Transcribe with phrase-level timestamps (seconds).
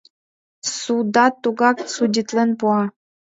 [0.77, 2.81] Судат тугак судитлен пуа.